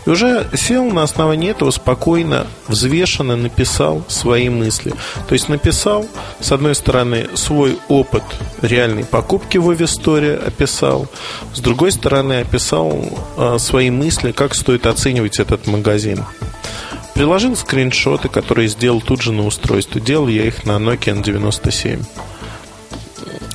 и 0.06 0.10
уже 0.10 0.48
сел 0.54 0.84
на 0.84 1.02
основании 1.02 1.50
этого 1.50 1.70
спокойно, 1.70 2.46
взвешенно 2.68 3.36
написал 3.36 4.04
свои 4.08 4.48
мысли. 4.48 4.92
То 5.28 5.34
есть 5.34 5.48
написал, 5.48 6.06
с 6.40 6.52
одной 6.52 6.74
стороны, 6.74 7.28
свой 7.34 7.78
опыт 7.88 8.22
реальной 8.62 9.04
покупки 9.04 9.58
в 9.58 9.68
Ависторе 9.68 10.36
описал, 10.36 11.08
с 11.52 11.60
другой 11.60 11.90
стороны, 11.90 12.40
описал 12.40 12.96
э, 13.36 13.58
свои 13.58 13.90
мысли, 13.90 14.32
как 14.32 14.54
стоит 14.54 14.86
оценивать 14.86 15.40
этот 15.40 15.66
магазин. 15.66 16.24
Приложил 17.14 17.56
скриншоты, 17.56 18.28
которые 18.28 18.68
сделал 18.68 19.00
тут 19.00 19.22
же 19.22 19.32
на 19.32 19.46
устройство. 19.46 20.00
Делал 20.00 20.28
я 20.28 20.44
их 20.44 20.64
на 20.64 20.72
Nokia 20.72 21.22
N97. 21.22 22.04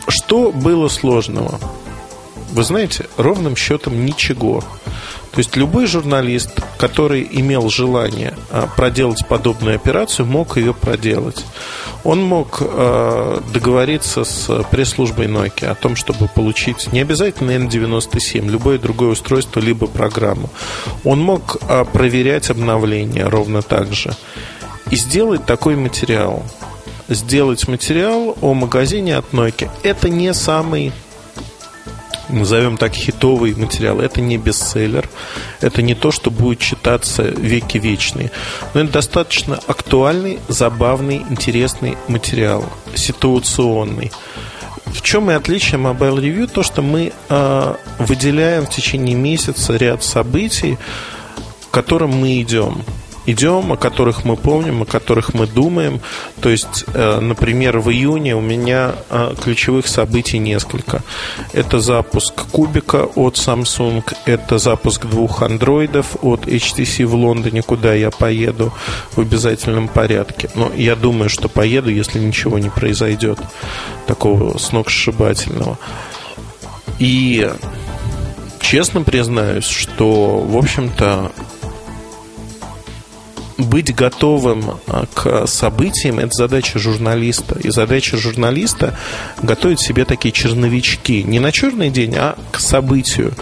Что 0.08 0.52
было 0.52 0.88
сложного? 0.88 1.60
Вы 2.52 2.64
знаете, 2.64 3.06
ровным 3.18 3.56
счетом 3.56 4.06
ничего. 4.06 4.64
То 5.32 5.40
есть 5.40 5.56
любой 5.56 5.86
журналист, 5.86 6.52
который 6.78 7.26
имел 7.32 7.70
желание 7.70 8.34
а, 8.50 8.68
проделать 8.68 9.26
подобную 9.28 9.76
операцию, 9.76 10.26
мог 10.26 10.58
ее 10.58 10.74
проделать. 10.74 11.46
Он 12.04 12.22
мог 12.24 12.58
э, 12.62 13.42
договориться 13.54 14.24
с 14.24 14.64
пресс-службой 14.72 15.28
Nokia 15.28 15.68
о 15.68 15.76
том, 15.76 15.96
чтобы 15.96 16.28
получить 16.28 16.92
не 16.92 17.00
обязательно 17.00 17.52
N97, 17.52 18.50
любое 18.50 18.80
другое 18.80 19.12
устройство, 19.12 19.60
либо 19.60 19.86
программу. 19.86 20.50
Он 21.04 21.22
мог 21.22 21.58
э, 21.62 21.86
проверять 21.86 22.50
обновления 22.50 23.26
ровно 23.26 23.62
так 23.62 23.94
же. 23.94 24.16
И 24.90 24.96
сделать 24.96 25.46
такой 25.46 25.76
материал. 25.76 26.44
Сделать 27.08 27.68
материал 27.68 28.36
о 28.42 28.54
магазине 28.56 29.16
от 29.16 29.32
Nokia. 29.32 29.70
Это 29.84 30.10
не 30.10 30.34
самый 30.34 30.92
назовем 32.32 32.78
так, 32.78 32.94
хитовый 32.94 33.54
материал. 33.56 34.00
Это 34.00 34.22
не 34.22 34.38
бестселлер, 34.38 35.10
это 35.60 35.82
не 35.82 35.96
то, 35.96 36.12
что 36.12 36.32
будет 36.32 36.60
читаться 36.60 37.24
веки 37.24 37.78
вечные. 37.78 38.32
Но 38.74 38.82
это 38.82 38.94
достаточно 38.94 39.60
актуальный, 39.68 40.40
забавный, 40.48 41.26
интересный 41.30 41.98
материал, 42.08 42.66
ситуационный. 42.96 44.12
В 44.86 45.02
чем 45.02 45.32
и 45.32 45.34
отличие 45.34 45.80
Mobile 45.80 46.18
Review? 46.18 46.48
То, 46.48 46.64
что 46.64 46.82
мы 46.82 47.14
э, 47.30 47.76
выделяем 48.00 48.66
в 48.66 48.70
течение 48.70 49.16
месяца 49.16 49.76
ряд 49.78 50.04
событий, 50.04 50.78
к 51.70 51.74
которым 51.74 52.12
мы 52.12 52.42
идем 52.42 52.84
идем, 53.26 53.72
о 53.72 53.78
которых 53.78 54.26
мы 54.26 54.36
помним, 54.36 54.82
о 54.82 54.86
которых 54.86 55.34
мы 55.34 55.48
думаем. 55.48 56.02
То 56.42 56.50
есть, 56.50 56.86
э, 56.94 57.20
например, 57.20 57.80
в 57.80 57.90
июне 57.90 58.36
у 58.36 58.42
меня 58.42 58.96
э, 59.10 59.36
ключевых 59.42 59.88
событий 59.88 60.40
несколько. 60.40 61.04
Это 61.54 61.80
запуск 61.80 62.34
кубика 62.52 63.06
от 63.16 63.36
Samsung, 63.36 64.04
это 64.26 64.58
запуск 64.58 65.06
двух 65.06 65.44
андроидов 65.44 66.18
от 66.22 66.46
HTC 66.48 67.06
в 67.06 67.16
Лондоне, 67.16 67.62
куда 67.62 67.94
я 67.94 68.12
поеду 68.12 68.74
в 69.12 69.20
обязательном 69.20 69.88
порядке. 69.88 70.50
Но 70.56 70.72
я 70.76 70.96
думаю, 70.96 71.30
что 71.30 71.48
поеду, 71.50 71.90
если 71.90 72.20
ничего 72.20 72.60
не 72.60 72.70
произойдет 72.70 73.40
такого 74.08 74.58
сногсшибательного. 74.58 75.78
И 77.00 77.50
честно 78.60 79.02
признаюсь, 79.02 79.66
что, 79.66 80.40
в 80.40 80.56
общем-то, 80.58 81.32
быть 83.64 83.94
готовым 83.94 84.80
а, 84.88 85.06
к 85.14 85.48
событиям– 85.48 86.20
это 86.20 86.32
задача 86.32 86.80
журналиста. 86.80 87.58
И 87.60 87.70
задача 87.70 88.18
журналиста– 88.18 88.98
готовить 89.42 89.80
себе 89.80 90.06
такие 90.06 90.32
черновички. 90.32 91.24
Не 91.24 91.40
на 91.40 91.52
черный 91.52 91.90
день, 91.90 92.16
а 92.18 92.38
к 92.52 92.60
событию 92.60 93.34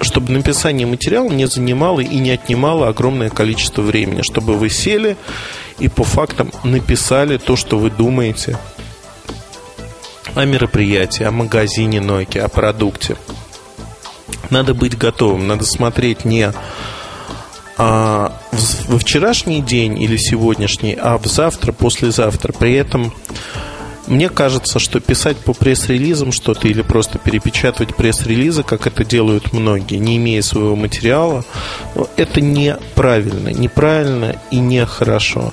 чтобы 0.00 0.32
написание 0.32 0.84
материала 0.84 1.28
не 1.28 1.46
занимало 1.46 2.00
и 2.00 2.18
не 2.18 2.32
отнимало 2.32 2.88
огромное 2.88 3.30
количество 3.30 3.82
времени, 3.82 4.22
чтобы 4.22 4.56
вы 4.56 4.68
сели 4.68 5.16
и 5.78 5.88
по 5.88 6.02
фактам 6.02 6.50
написали 6.64 7.38
то, 7.38 7.54
что 7.54 7.78
вы 7.78 7.88
думаете 7.88 8.58
о 10.34 10.44
мероприятии, 10.44 11.24
о 11.24 11.30
магазине 11.30 11.98
Nokia, 11.98 12.40
о 12.40 12.48
продукте. 12.48 13.16
Надо 14.50 14.74
быть 14.74 14.98
готовым, 14.98 15.46
надо 15.46 15.64
смотреть 15.64 16.24
не 16.24 16.52
а, 17.78 18.41
во 18.88 18.98
вчерашний 18.98 19.62
день 19.62 20.00
или 20.00 20.16
сегодняшний, 20.16 20.94
а 20.94 21.18
в 21.18 21.26
завтра, 21.26 21.72
послезавтра. 21.72 22.52
При 22.52 22.74
этом 22.74 23.12
мне 24.06 24.28
кажется, 24.28 24.78
что 24.78 25.00
писать 25.00 25.38
по 25.38 25.54
пресс-релизам 25.54 26.32
что-то 26.32 26.68
или 26.68 26.82
просто 26.82 27.18
перепечатывать 27.18 27.94
пресс-релизы, 27.96 28.62
как 28.62 28.86
это 28.86 29.04
делают 29.04 29.52
многие, 29.52 29.96
не 29.96 30.16
имея 30.16 30.42
своего 30.42 30.76
материала, 30.76 31.44
это 32.16 32.40
неправильно, 32.40 33.48
неправильно 33.48 34.36
и 34.50 34.58
нехорошо. 34.58 35.52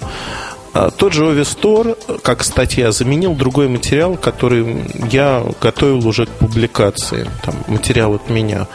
А 0.74 0.92
тот 0.92 1.14
же 1.14 1.26
Ovi 1.26 1.42
Store, 1.42 2.20
как 2.22 2.44
статья, 2.44 2.92
заменил 2.92 3.34
другой 3.34 3.68
материал, 3.70 4.16
который 4.18 4.84
я 5.12 5.44
готовил 5.62 6.06
уже 6.08 6.26
к 6.26 6.30
публикации. 6.30 7.28
Там 7.44 7.56
материал 7.68 8.16
от 8.16 8.30
меня 8.30 8.68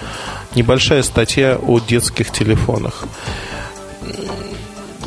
небольшая 0.54 1.02
статья 1.02 1.57
о 1.57 1.78
детских 1.78 2.31
телефонах. 2.31 3.04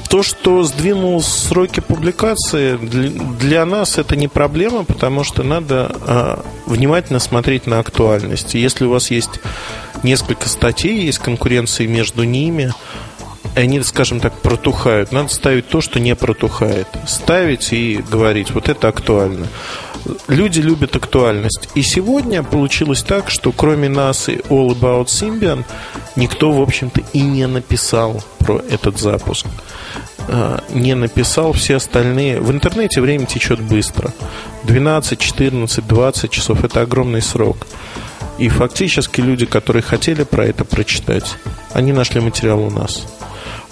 То, 0.09 0.23
что 0.23 0.63
сдвинул 0.63 1.21
сроки 1.21 1.81
публикации, 1.81 2.77
для 2.77 3.65
нас 3.65 3.97
это 3.97 4.15
не 4.15 4.27
проблема, 4.27 4.85
потому 4.85 5.23
что 5.23 5.43
надо 5.43 5.91
а, 6.01 6.45
внимательно 6.65 7.19
смотреть 7.19 7.67
на 7.67 7.79
актуальность. 7.79 8.53
Если 8.53 8.85
у 8.85 8.91
вас 8.91 9.11
есть 9.11 9.41
несколько 10.03 10.47
статей, 10.47 11.01
есть 11.01 11.19
конкуренция 11.19 11.87
между 11.87 12.23
ними, 12.23 12.73
они, 13.55 13.81
скажем 13.81 14.19
так, 14.19 14.33
протухают. 14.41 15.11
Надо 15.11 15.29
ставить 15.29 15.67
то, 15.67 15.81
что 15.81 15.99
не 15.99 16.15
протухает. 16.15 16.87
Ставить 17.07 17.73
и 17.73 18.03
говорить, 18.09 18.51
вот 18.51 18.69
это 18.69 18.87
актуально. 18.87 19.47
Люди 20.27 20.61
любят 20.61 20.95
актуальность. 20.95 21.67
И 21.75 21.81
сегодня 21.81 22.43
получилось 22.43 23.03
так, 23.03 23.29
что 23.29 23.51
кроме 23.51 23.89
нас 23.89 24.29
и 24.29 24.35
All 24.49 24.69
About 24.69 25.07
Symbian, 25.07 25.65
никто, 26.15 26.51
в 26.51 26.61
общем-то, 26.61 27.01
и 27.13 27.21
не 27.21 27.47
написал 27.47 28.23
про 28.39 28.61
этот 28.69 28.99
запуск. 28.99 29.47
А, 30.29 30.63
не 30.69 30.93
написал 30.93 31.53
все 31.53 31.77
остальные. 31.77 32.41
В 32.41 32.51
интернете 32.51 33.01
время 33.01 33.25
течет 33.25 33.61
быстро. 33.61 34.13
12, 34.63 35.17
14, 35.19 35.87
20 35.87 36.31
часов– 36.31 36.63
это 36.65 36.81
огромный 36.81 37.21
срок. 37.21 37.67
И 38.37 38.49
фактически 38.49 39.21
люди, 39.21 39.45
которые 39.45 39.81
хотели 39.81 40.23
про 40.23 40.45
это 40.45 40.65
прочитать, 40.65 41.37
они 41.73 41.91
нашли 41.91 42.21
материал 42.21 42.61
у 42.61 42.69
нас. 42.69 43.05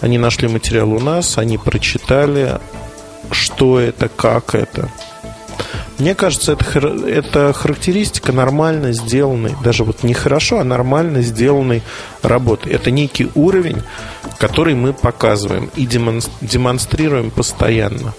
Они 0.01 0.17
нашли 0.17 0.47
материал 0.47 0.91
у 0.91 0.99
нас, 0.99 1.37
они 1.37 1.57
прочитали, 1.57 2.59
что 3.31 3.79
это, 3.79 4.07
как 4.07 4.55
это. 4.55 4.89
Мне 5.97 6.13
кажется, 6.13 6.53
это, 6.53 6.79
это 7.07 7.53
характеристика 7.53 8.33
нормально 8.33 8.91
сделанной, 8.91 9.53
даже 9.63 9.83
вот 9.83 10.03
не 10.03 10.13
хорошо, 10.13 10.59
а 10.59 10.63
нормально 10.63 11.21
сделанной 11.21 11.83
работы. 12.21 12.69
Это 12.69 12.91
некий 12.91 13.29
уровень, 13.33 13.81
который 14.37 14.75
мы 14.75 14.91
показываем 14.93 15.71
и 15.75 15.85
демонстрируем 15.85 17.31
постоянно. 17.31 18.13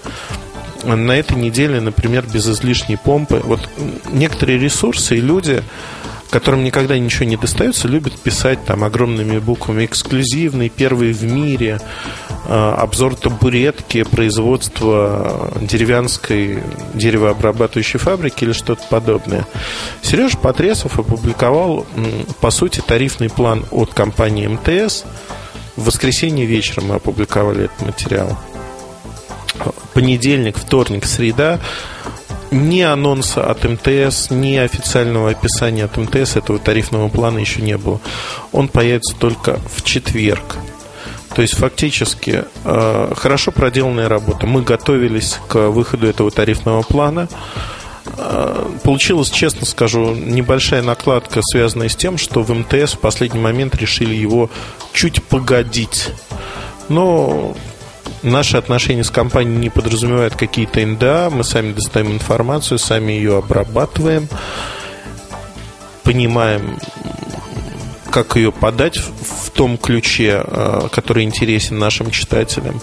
На 0.84 1.12
этой 1.12 1.36
неделе, 1.36 1.80
например, 1.80 2.24
без 2.32 2.48
излишней 2.48 2.96
помпы, 2.96 3.42
вот 3.44 3.68
некоторые 4.10 4.58
ресурсы 4.58 5.16
и 5.16 5.20
люди 5.20 5.62
которым 6.30 6.64
никогда 6.64 6.98
ничего 6.98 7.24
не 7.24 7.36
достается, 7.36 7.88
любят 7.88 8.18
писать 8.18 8.64
там 8.64 8.84
огромными 8.84 9.38
буквами 9.38 9.84
эксклюзивный, 9.84 10.68
первый 10.68 11.12
в 11.12 11.22
мире, 11.22 11.80
э, 12.46 12.74
обзор 12.78 13.14
табуретки, 13.16 14.02
производство 14.02 15.52
деревянской 15.60 16.62
деревообрабатывающей 16.94 17.98
фабрики 17.98 18.44
или 18.44 18.52
что-то 18.52 18.82
подобное. 18.90 19.46
Сереж 20.02 20.36
Потресов 20.36 20.98
опубликовал, 20.98 21.86
по 22.40 22.50
сути, 22.50 22.82
тарифный 22.86 23.30
план 23.30 23.64
от 23.70 23.94
компании 23.94 24.46
МТС. 24.46 25.04
В 25.76 25.84
воскресенье 25.84 26.46
вечером 26.46 26.86
мы 26.88 26.94
опубликовали 26.96 27.64
этот 27.64 27.82
материал. 27.86 28.38
Понедельник, 29.94 30.56
вторник, 30.58 31.06
среда 31.06 31.60
ни 32.50 32.80
анонса 32.80 33.44
от 33.44 33.64
МТС, 33.64 34.30
ни 34.30 34.56
официального 34.56 35.30
описания 35.30 35.84
от 35.84 35.96
МТС 35.96 36.36
этого 36.36 36.58
тарифного 36.58 37.08
плана 37.08 37.38
еще 37.38 37.62
не 37.62 37.76
было. 37.76 38.00
Он 38.52 38.68
появится 38.68 39.14
только 39.16 39.58
в 39.74 39.82
четверг. 39.82 40.56
То 41.34 41.42
есть 41.42 41.54
фактически 41.54 42.44
э, 42.64 43.12
хорошо 43.14 43.52
проделанная 43.52 44.08
работа. 44.08 44.46
Мы 44.46 44.62
готовились 44.62 45.38
к 45.48 45.68
выходу 45.68 46.06
этого 46.06 46.30
тарифного 46.30 46.82
плана. 46.82 47.28
Э, 48.16 48.66
получилось, 48.82 49.30
честно 49.30 49.66
скажу, 49.66 50.14
небольшая 50.14 50.82
накладка, 50.82 51.40
связанная 51.42 51.90
с 51.90 51.96
тем, 51.96 52.16
что 52.16 52.42
в 52.42 52.54
МТС 52.54 52.94
в 52.94 53.00
последний 53.00 53.40
момент 53.40 53.74
решили 53.74 54.14
его 54.14 54.48
чуть 54.94 55.22
погодить. 55.22 56.08
Но 56.88 57.54
Наши 58.22 58.56
отношения 58.56 59.04
с 59.04 59.10
компанией 59.10 59.58
не 59.58 59.70
подразумевают 59.70 60.34
какие-то 60.36 60.84
НДА, 60.84 61.30
мы 61.30 61.44
сами 61.44 61.72
достаем 61.72 62.12
информацию, 62.12 62.78
сами 62.78 63.12
ее 63.12 63.38
обрабатываем, 63.38 64.28
понимаем, 66.02 66.78
как 68.10 68.36
ее 68.36 68.50
подать 68.52 68.96
в 68.96 69.50
том 69.50 69.76
ключе, 69.76 70.42
э, 70.44 70.88
который 70.90 71.24
интересен 71.24 71.78
нашим 71.78 72.10
читателям. 72.10 72.80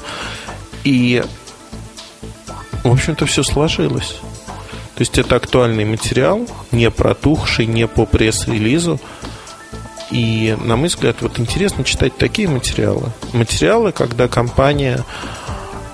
И, 0.84 1.24
в 2.84 2.92
общем-то, 2.92 3.26
все 3.26 3.44
сложилось. 3.44 4.18
То 4.96 5.02
есть 5.02 5.18
это 5.18 5.36
актуальный 5.38 5.86
материал, 5.86 6.48
не 6.72 6.92
протухший, 6.92 7.66
не 7.66 7.88
по 7.88 8.06
пресс-релизу, 8.06 9.00
и, 10.12 10.56
на 10.64 10.76
мой 10.76 10.90
взгляд, 10.90 11.18
вот 11.22 11.40
интересно 11.40 11.84
читать 11.84 12.18
такие 12.18 12.48
материалы. 12.48 13.12
Материалы, 13.34 13.92
когда 13.92 14.28
компания, 14.28 15.04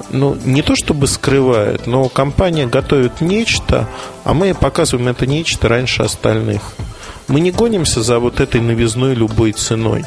ну, 0.10 0.36
не 0.44 0.62
то 0.62 0.76
чтобы 0.76 1.08
скрывает, 1.08 1.88
но 1.88 2.10
компания 2.10 2.66
готовит 2.66 3.22
нечто, 3.22 3.88
а 4.24 4.34
мы 4.34 4.54
показываем 4.54 5.10
это 5.10 5.26
нечто 5.26 5.68
раньше 5.68 6.04
остальных. 6.04 6.74
Мы 7.28 7.40
не 7.40 7.52
гонимся 7.52 8.02
за 8.02 8.20
вот 8.20 8.40
этой 8.40 8.62
новизной 8.62 9.14
любой 9.14 9.52
ценой. 9.52 10.04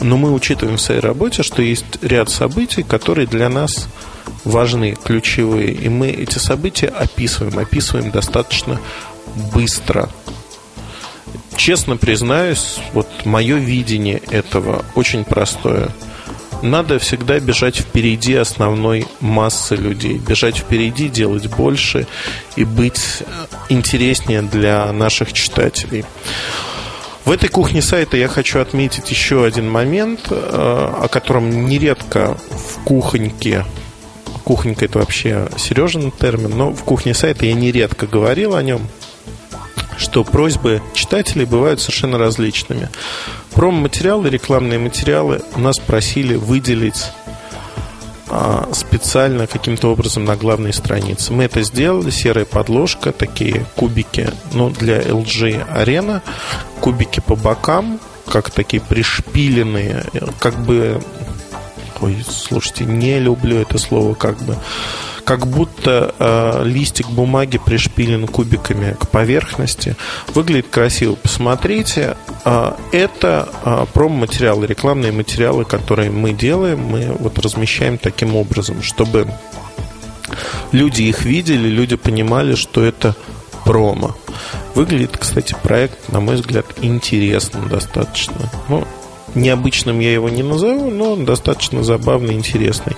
Но 0.00 0.18
мы 0.18 0.32
учитываем 0.32 0.76
в 0.76 0.80
своей 0.80 1.00
работе, 1.00 1.42
что 1.42 1.62
есть 1.62 2.02
ряд 2.02 2.28
событий, 2.28 2.82
которые 2.82 3.26
для 3.26 3.48
нас 3.48 3.88
важны, 4.44 4.96
ключевые. 5.02 5.72
И 5.72 5.88
мы 5.88 6.08
эти 6.08 6.38
события 6.38 6.88
описываем, 6.88 7.58
описываем 7.58 8.10
достаточно 8.10 8.78
быстро– 9.54 10.10
честно 11.56 11.96
признаюсь, 11.96 12.78
вот 12.92 13.08
мое 13.24 13.56
видение 13.56 14.20
этого 14.30 14.84
очень 14.94 15.24
простое. 15.24 15.88
Надо 16.62 16.98
всегда 16.98 17.38
бежать 17.38 17.76
впереди 17.76 18.34
основной 18.34 19.06
массы 19.20 19.76
людей, 19.76 20.18
бежать 20.18 20.56
впереди, 20.56 21.08
делать 21.08 21.48
больше 21.48 22.06
и 22.56 22.64
быть 22.64 23.22
интереснее 23.68 24.42
для 24.42 24.90
наших 24.92 25.32
читателей. 25.32 26.04
В 27.24 27.30
этой 27.30 27.48
кухне 27.48 27.82
сайта 27.82 28.16
я 28.16 28.28
хочу 28.28 28.60
отметить 28.60 29.10
еще 29.10 29.44
один 29.44 29.68
момент, 29.68 30.20
э, 30.30 30.34
о 30.34 31.08
котором 31.08 31.66
нередко 31.66 32.38
в 32.50 32.84
кухоньке 32.84 33.64
кухонька 34.44 34.84
это 34.84 35.00
вообще 35.00 35.48
Сережин 35.58 36.12
термин, 36.12 36.56
но 36.56 36.70
в 36.70 36.84
кухне 36.84 37.14
сайта 37.14 37.46
я 37.46 37.54
нередко 37.54 38.06
говорил 38.06 38.54
о 38.54 38.62
нем– 38.62 38.80
что 39.96 40.24
просьбы 40.24 40.82
читателей 40.94 41.44
бывают 41.44 41.80
совершенно 41.80 42.18
различными. 42.18 42.88
Промо-материалы, 43.52 44.28
рекламные 44.28 44.78
материалы 44.78 45.42
нас 45.56 45.78
просили 45.78 46.34
выделить 46.34 47.10
а, 48.28 48.68
специально 48.72 49.46
каким-то 49.46 49.92
образом 49.92 50.24
на 50.24 50.36
главной 50.36 50.72
странице. 50.72 51.32
Мы 51.32 51.44
это 51.44 51.62
сделали, 51.62 52.10
серая 52.10 52.44
подложка, 52.44 53.12
такие 53.12 53.64
кубики, 53.76 54.30
ну, 54.52 54.70
для 54.70 55.00
LG 55.00 55.72
Arena, 55.72 56.22
кубики 56.80 57.20
по 57.20 57.36
бокам, 57.36 58.00
как 58.28 58.50
такие 58.50 58.82
пришпиленные, 58.82 60.04
как 60.40 60.58
бы... 60.64 61.00
Ой, 62.00 62.22
слушайте, 62.28 62.84
не 62.84 63.18
люблю 63.20 63.56
это 63.56 63.78
слово, 63.78 64.14
как 64.14 64.36
бы 64.42 64.56
как 65.26 65.48
будто 65.48 66.14
э, 66.18 66.62
листик 66.64 67.08
бумаги 67.10 67.58
пришпилен 67.58 68.28
кубиками 68.28 68.96
к 68.98 69.08
поверхности. 69.08 69.96
Выглядит 70.28 70.68
красиво. 70.70 71.16
Посмотрите. 71.16 72.16
Э, 72.44 72.74
это 72.92 73.48
э, 73.64 73.86
промо-материалы, 73.92 74.68
рекламные 74.68 75.10
материалы, 75.10 75.64
которые 75.64 76.12
мы 76.12 76.32
делаем, 76.32 76.78
мы 76.78 77.06
вот 77.18 77.40
размещаем 77.40 77.98
таким 77.98 78.36
образом, 78.36 78.82
чтобы 78.82 79.26
люди 80.70 81.02
их 81.02 81.24
видели, 81.24 81.68
люди 81.68 81.96
понимали, 81.96 82.54
что 82.54 82.84
это 82.84 83.16
промо. 83.64 84.14
Выглядит, 84.76 85.16
кстати, 85.18 85.56
проект, 85.60 86.08
на 86.12 86.20
мой 86.20 86.36
взгляд, 86.36 86.66
интересно 86.82 87.62
достаточно. 87.62 88.48
Ну, 88.68 88.86
необычным 89.34 90.00
я 90.00 90.12
его 90.12 90.28
не 90.28 90.42
назову, 90.42 90.90
но 90.90 91.12
он 91.12 91.24
достаточно 91.24 91.82
забавный, 91.82 92.34
интересный. 92.34 92.96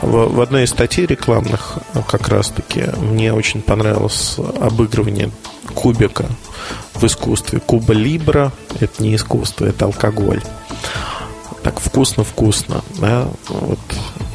В, 0.00 0.34
в 0.34 0.40
одной 0.40 0.64
из 0.64 0.70
статей 0.70 1.06
рекламных 1.06 1.78
как 2.08 2.28
раз-таки 2.28 2.84
мне 2.98 3.32
очень 3.32 3.62
понравилось 3.62 4.36
обыгрывание 4.60 5.30
кубика 5.74 6.26
в 6.94 7.04
искусстве. 7.04 7.60
Куба 7.60 7.92
Либра– 7.92 8.52
это 8.80 9.02
не 9.02 9.14
искусство, 9.14 9.66
это 9.66 9.84
алкоголь. 9.84 10.42
Так 11.62 11.80
вкусно-вкусно. 11.80 12.82
Да? 12.98 13.28
Вот 13.48 13.80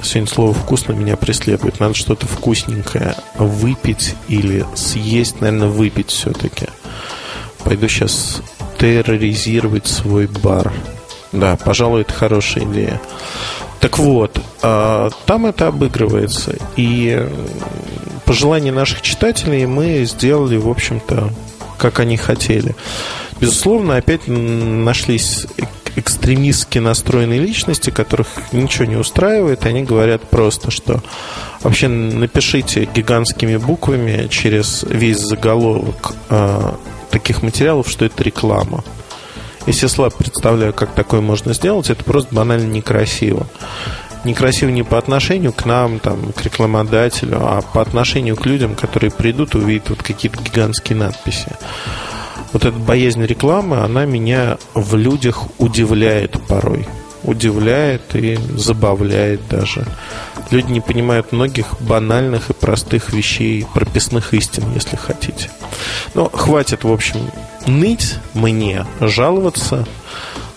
сегодня 0.04 0.28
слово 0.28 0.54
«вкусно» 0.54 0.92
меня 0.92 1.16
преследует. 1.16 1.80
Надо 1.80 1.94
что-то 1.94 2.28
вкусненькое 2.28 3.16
выпить 3.36 4.16
или 4.28 4.66
съесть, 4.76 5.40
наверное, 5.42 5.70
выпить 5.70 6.12
все-таки. 6.12 6.68
Пойду 7.64 7.88
сейчас 7.88 8.42
терроризировать 8.78 9.88
свой 9.88 10.28
бар. 10.28 10.74
Да, 11.34 11.58
пожалуй, 11.58 12.02
это 12.02 12.14
хорошая 12.14 12.64
идея. 12.66 13.02
Так 13.80 13.98
вот, 13.98 14.40
а, 14.62 15.10
там 15.26 15.46
это 15.46 15.68
обыгрывается. 15.68 16.56
И 16.78 17.28
по 18.26 18.34
желанию 18.34 18.74
наших 18.74 19.02
читателей 19.02 19.66
мы 19.66 20.06
сделали, 20.06 20.56
в 20.56 20.70
общем-то, 20.70 21.32
как 21.78 22.00
они 22.00 22.16
хотели. 22.16 22.76
Безусловно, 23.42 23.98
опять 23.98 24.22
нашлись 24.28 25.48
экстремистски 25.96 26.80
настроенные 26.80 27.40
личности, 27.40 27.90
которых 27.90 28.28
ничего 28.52 28.86
не 28.86 28.96
устраивает, 28.96 29.66
они 29.66 29.84
говорят 29.84 30.22
просто, 30.30 30.72
что 30.72 31.02
вообще 31.62 31.88
напишите 31.88 32.88
гигантскими 32.94 33.58
буквами 33.58 34.28
через 34.30 34.84
весь 34.90 35.20
заголовок 35.20 36.14
э, 36.30 36.72
таких 37.12 37.44
материалов, 37.44 37.90
что 37.90 38.06
это 38.06 38.24
реклама. 38.24 38.84
Если 39.66 39.88
слабо 39.88 40.16
представляю, 40.16 40.74
как 40.74 40.94
такое 40.94 41.22
можно 41.22 41.54
сделать, 41.54 41.90
это 41.90 42.04
просто 42.04 42.34
банально 42.36 42.68
некрасиво. 42.68 43.48
некрасиво 44.26 44.70
не 44.70 44.84
по 44.84 44.98
отношению 44.98 45.54
к 45.54 45.66
нам, 45.66 46.00
там, 46.00 46.32
к 46.34 46.42
рекламодателю, 46.44 47.38
а 47.40 47.62
по 47.62 47.82
отношению 47.82 48.36
к 48.36 48.46
людям, 48.46 48.76
которые 48.76 49.12
придут 49.12 49.56
и 49.56 49.58
увидят 49.58 49.90
вот 49.90 50.04
какие-то 50.04 50.42
гигантские 50.42 50.98
надписи. 50.98 51.52
Вот 52.52 52.66
эта 52.66 52.78
боязнь 52.78 53.24
рекламы, 53.24 53.80
она 53.80 54.06
меня 54.06 54.58
в 54.74 54.96
людях 54.96 55.44
удивляет 55.58 56.40
порой. 56.48 56.88
Удивляет 57.24 58.16
и 58.16 58.38
забавляет 58.56 59.48
даже. 59.50 59.86
Люди 60.54 60.72
не 60.72 60.82
понимают 60.82 61.32
многих 61.32 61.82
банальных 61.82 62.52
и 62.52 62.54
простых 62.54 63.12
вещей, 63.12 63.66
прописных 63.74 64.36
истин, 64.36 64.72
если 64.76 64.96
хотите. 64.96 65.50
Но 66.14 66.30
хватит, 66.30 66.84
в 66.84 66.92
общем, 66.92 67.32
ныть 67.66 68.18
мне, 68.36 68.86
жаловаться 69.00 69.88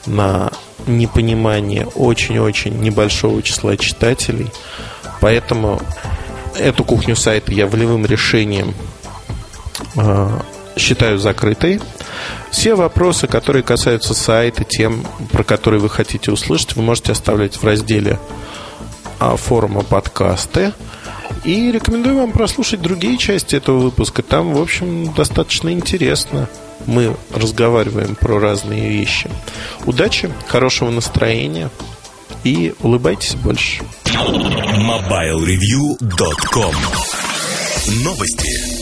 на 0.04 0.52
непонимание 0.86 1.86
очень-очень 1.86 2.78
небольшого 2.78 3.42
числа 3.42 3.78
читателей. 3.78 4.52
Поэтому 5.22 5.80
эту 6.58 6.84
кухню 6.84 7.16
сайта 7.16 7.52
я 7.52 7.66
волевым 7.66 8.04
решением 8.04 8.74
э, 9.94 10.40
считаю 10.76 11.18
закрытой. 11.18 11.80
Все 12.50 12.74
вопросы, 12.74 13.28
которые 13.28 13.62
касаются 13.62 14.12
сайта, 14.12 14.62
тем, 14.62 15.06
про 15.32 15.42
которые 15.42 15.80
вы 15.80 15.88
хотите 15.88 16.30
услышать, 16.30 16.76
вы 16.76 16.82
можете 16.82 17.12
оставлять 17.12 17.56
в 17.56 17.64
разделе 17.64 18.18
форума 19.36 19.82
подкасты. 19.82 20.72
И 21.44 21.70
рекомендую 21.70 22.16
вам 22.16 22.32
прослушать 22.32 22.80
другие 22.80 23.18
части 23.18 23.56
этого 23.56 23.78
выпуска. 23.78 24.22
Там, 24.22 24.54
в 24.54 24.60
общем, 24.60 25.12
достаточно 25.14 25.70
интересно 25.70 26.48
мы 26.86 27.16
разговариваем 27.34 28.14
про 28.14 28.38
разные 28.38 28.88
вещи. 28.88 29.28
Удачи, 29.84 30.32
хорошего 30.46 30.90
настроения 30.90 31.68
и 32.44 32.72
улыбайтесь 32.80 33.34
больше. 33.34 33.82
MobileReview.com 34.04 36.74
Новости. 38.04 38.75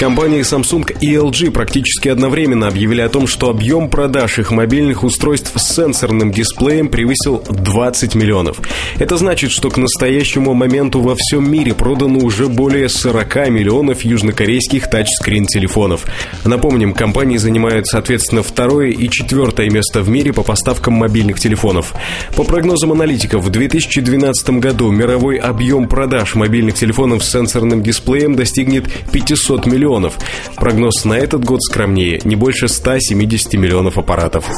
Компании 0.00 0.40
Samsung 0.40 0.96
и 1.02 1.12
LG 1.14 1.50
практически 1.50 2.08
одновременно 2.08 2.68
объявили 2.68 3.02
о 3.02 3.10
том, 3.10 3.26
что 3.26 3.50
объем 3.50 3.90
продаж 3.90 4.38
их 4.38 4.50
мобильных 4.50 5.04
устройств 5.04 5.52
с 5.54 5.74
сенсорным 5.74 6.32
дисплеем 6.32 6.88
превысил 6.88 7.44
20 7.46 8.14
миллионов. 8.14 8.62
Это 8.98 9.18
значит, 9.18 9.50
что 9.50 9.68
к 9.68 9.76
настоящему 9.76 10.54
моменту 10.54 11.02
во 11.02 11.16
всем 11.18 11.52
мире 11.52 11.74
продано 11.74 12.20
уже 12.20 12.48
более 12.48 12.88
40 12.88 13.50
миллионов 13.50 14.00
южнокорейских 14.00 14.88
тачскрин-телефонов. 14.88 16.06
Напомним, 16.46 16.94
компании 16.94 17.36
занимают, 17.36 17.86
соответственно, 17.86 18.42
второе 18.42 18.92
и 18.92 19.10
четвертое 19.10 19.68
место 19.68 20.00
в 20.00 20.08
мире 20.08 20.32
по 20.32 20.42
поставкам 20.42 20.94
мобильных 20.94 21.38
телефонов. 21.38 21.92
По 22.36 22.44
прогнозам 22.44 22.92
аналитиков, 22.92 23.44
в 23.44 23.50
2012 23.50 24.48
году 24.60 24.90
мировой 24.90 25.36
объем 25.36 25.88
продаж 25.88 26.36
мобильных 26.36 26.76
телефонов 26.76 27.22
с 27.22 27.30
сенсорным 27.30 27.82
дисплеем 27.82 28.34
достигнет 28.34 28.90
500 29.12 29.66
миллионов 29.66 29.89
миллионов. 29.90 30.18
Прогноз 30.56 31.04
на 31.04 31.14
этот 31.14 31.44
год 31.44 31.62
скромнее, 31.62 32.20
не 32.24 32.36
больше 32.36 32.68
170 32.68 33.54
миллионов 33.54 33.98
аппаратов. 33.98 34.48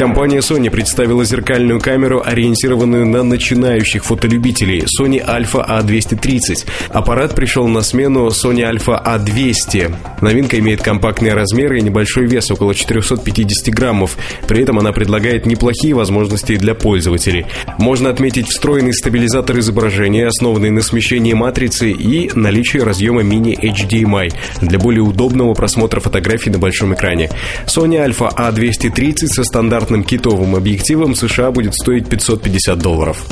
Компания 0.00 0.38
Sony 0.38 0.70
представила 0.70 1.26
зеркальную 1.26 1.78
камеру, 1.78 2.22
ориентированную 2.24 3.06
на 3.06 3.22
начинающих 3.22 4.02
фотолюбителей 4.02 4.86
Sony 4.98 5.22
Alpha 5.22 5.62
A230. 5.62 6.66
Аппарат 6.88 7.34
пришел 7.34 7.68
на 7.68 7.82
смену 7.82 8.28
Sony 8.28 8.62
Alpha 8.62 8.98
A200. 9.04 9.94
Новинка 10.22 10.58
имеет 10.58 10.80
компактные 10.80 11.34
размеры 11.34 11.78
и 11.78 11.82
небольшой 11.82 12.24
вес, 12.24 12.50
около 12.50 12.74
450 12.74 13.74
граммов. 13.74 14.16
При 14.48 14.62
этом 14.62 14.78
она 14.78 14.92
предлагает 14.92 15.44
неплохие 15.44 15.92
возможности 15.92 16.56
для 16.56 16.74
пользователей. 16.74 17.44
Можно 17.76 18.08
отметить 18.08 18.48
встроенный 18.48 18.94
стабилизатор 18.94 19.58
изображения, 19.58 20.26
основанный 20.26 20.70
на 20.70 20.80
смещении 20.80 21.34
матрицы 21.34 21.90
и 21.90 22.30
наличие 22.34 22.84
разъема 22.84 23.22
мини-HDMI 23.22 24.32
для 24.62 24.78
более 24.78 25.02
удобного 25.02 25.52
просмотра 25.52 26.00
фотографий 26.00 26.48
на 26.48 26.58
большом 26.58 26.94
экране. 26.94 27.28
Sony 27.66 28.02
Alpha 28.02 28.34
A230 28.34 29.26
со 29.26 29.44
стандартным 29.44 29.89
стандартным 29.90 30.04
китовым 30.04 30.54
объективом 30.54 31.14
США 31.14 31.50
будет 31.50 31.74
стоить 31.74 32.08
550 32.08 32.78
долларов. 32.78 33.26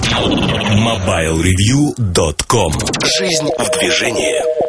MobileReview.com 0.75 2.73
Жизнь 3.19 3.49
в 3.59 3.71
движении. 3.79 4.68